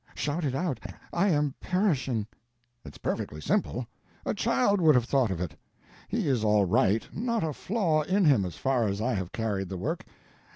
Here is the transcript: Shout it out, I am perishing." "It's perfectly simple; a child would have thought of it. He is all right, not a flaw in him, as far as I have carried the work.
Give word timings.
Shout 0.15 0.43
it 0.43 0.55
out, 0.55 0.79
I 1.13 1.29
am 1.29 1.53
perishing." 1.61 2.25
"It's 2.83 2.97
perfectly 2.97 3.39
simple; 3.39 3.85
a 4.25 4.33
child 4.33 4.81
would 4.81 4.95
have 4.95 5.05
thought 5.05 5.29
of 5.29 5.39
it. 5.39 5.55
He 6.07 6.27
is 6.27 6.43
all 6.43 6.65
right, 6.65 7.07
not 7.15 7.43
a 7.43 7.53
flaw 7.53 8.01
in 8.01 8.25
him, 8.25 8.43
as 8.43 8.55
far 8.55 8.87
as 8.87 8.99
I 8.99 9.13
have 9.13 9.31
carried 9.31 9.69
the 9.69 9.77
work. 9.77 10.03